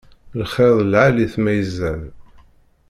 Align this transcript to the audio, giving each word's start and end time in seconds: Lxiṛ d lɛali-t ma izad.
Lxiṛ 0.41 0.73
d 0.83 0.87
lɛali-t 0.91 1.35
ma 1.43 1.51
izad. 1.61 2.01